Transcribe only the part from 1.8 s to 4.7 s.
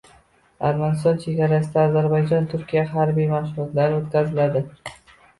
Ozarbayjon-Turkiya harbiy mashg‘ulotlari o‘tkaziladi